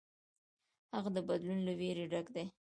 هغه 0.95 1.09
د 1.13 1.17
بدلون 1.27 1.59
له 1.67 1.73
ویرې 1.79 2.05
ډک 2.11 2.27
دی. 2.35 2.45